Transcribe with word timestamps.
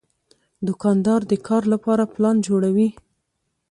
دوکاندار 0.67 1.21
د 1.31 1.33
کار 1.47 1.63
لپاره 1.73 2.03
پلان 2.13 2.35
جوړوي. 2.47 2.89